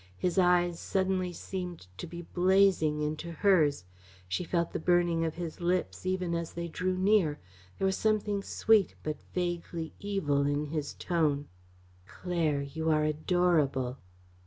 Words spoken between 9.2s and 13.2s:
vaguely evil in his tone. "Claire, you are